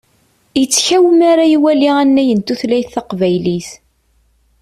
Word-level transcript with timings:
Ittkaw 0.63 1.05
mi 1.17 1.25
ara 1.31 1.45
iwali 1.55 1.87
annay 2.01 2.29
n 2.33 2.39
tutlayt 2.47 2.91
taqbaylit. 2.93 3.69